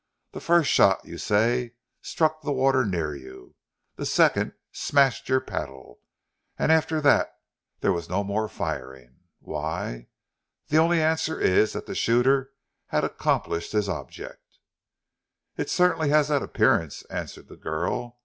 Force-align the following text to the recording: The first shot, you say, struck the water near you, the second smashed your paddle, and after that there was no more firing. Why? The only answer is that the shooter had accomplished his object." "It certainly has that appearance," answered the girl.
The 0.31 0.41
first 0.41 0.71
shot, 0.71 1.05
you 1.05 1.19
say, 1.19 1.73
struck 2.01 2.41
the 2.41 2.51
water 2.51 2.83
near 2.85 3.15
you, 3.15 3.53
the 3.97 4.05
second 4.07 4.53
smashed 4.71 5.29
your 5.29 5.39
paddle, 5.39 5.99
and 6.57 6.71
after 6.71 6.99
that 7.01 7.35
there 7.81 7.93
was 7.93 8.09
no 8.09 8.23
more 8.23 8.47
firing. 8.49 9.19
Why? 9.41 10.07
The 10.69 10.77
only 10.77 11.03
answer 11.03 11.39
is 11.39 11.73
that 11.73 11.85
the 11.85 11.93
shooter 11.93 12.51
had 12.87 13.03
accomplished 13.03 13.73
his 13.73 13.87
object." 13.87 14.57
"It 15.55 15.69
certainly 15.69 16.09
has 16.09 16.29
that 16.29 16.41
appearance," 16.41 17.03
answered 17.11 17.47
the 17.47 17.55
girl. 17.55 18.17